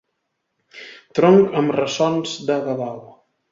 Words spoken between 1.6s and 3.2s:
amb ressons de babau.